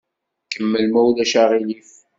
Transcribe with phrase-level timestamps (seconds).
[0.51, 1.89] Kemmel, ma ulac aɣilif.